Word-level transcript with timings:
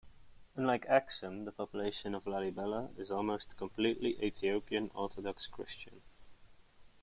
Unlike 0.55 0.87
Aksum, 0.87 1.45
the 1.45 1.51
population 1.51 2.15
of 2.15 2.23
Lalibela 2.23 2.89
is 2.99 3.11
almost 3.11 3.55
completely 3.55 4.17
Ethiopian 4.23 4.89
Orthodox 4.95 5.45
Christian. 5.45 6.01